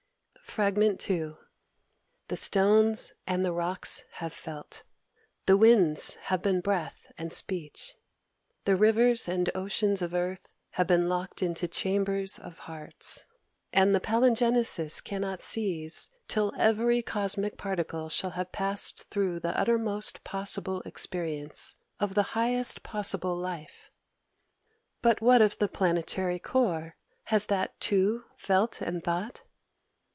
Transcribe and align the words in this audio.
Fr. 0.53 0.67
II... 0.67 1.35
"The 2.27 2.35
stones 2.35 3.13
and 3.25 3.45
the 3.45 3.53
rocks 3.53 4.03
have 4.15 4.33
felt; 4.33 4.83
the 5.45 5.55
winds 5.55 6.15
have 6.23 6.41
been 6.41 6.59
breath 6.59 7.09
and 7.17 7.31
speech; 7.31 7.95
the 8.65 8.75
rivers 8.75 9.29
and 9.29 9.49
oceans 9.55 10.01
of 10.01 10.13
earth 10.13 10.51
have 10.71 10.87
been 10.87 11.07
locked 11.07 11.41
into 11.41 11.69
chambers 11.69 12.37
of 12.37 12.59
hearts. 12.59 13.25
And 13.71 13.95
the 13.95 14.01
palingenesis 14.01 14.99
cannot 14.99 15.41
cease 15.41 16.09
till 16.27 16.51
every 16.57 17.01
cosmic 17.01 17.57
particle 17.57 18.09
shall 18.09 18.31
have 18.31 18.51
passed 18.51 19.03
through 19.05 19.39
the 19.39 19.57
uttermost 19.57 20.21
possible 20.25 20.81
experience 20.81 21.77
of 21.97 22.13
the 22.13 22.23
highest 22.35 22.83
possible 22.83 23.37
life." 23.37 23.89
"But 25.01 25.21
what 25.21 25.41
of 25.41 25.59
the 25.59 25.69
planetary 25.69 26.39
core? 26.39 26.97
has 27.25 27.45
that, 27.45 27.79
too, 27.79 28.25
felt 28.35 28.81
and 28.81 29.01
thought?" 29.01 29.43